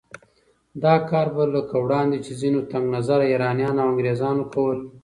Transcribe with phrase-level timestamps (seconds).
[0.83, 4.77] دا کار به لکه وړاندې چې ځينو تنګ نظره ایرانیانو او انګریزانو کول